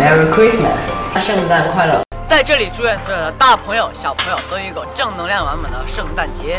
[0.00, 2.00] merry christmas 圣诞快乐。
[2.26, 6.58] 在这里祝愿所有的大朋友小朋友都有一个正能量满满的圣诞节。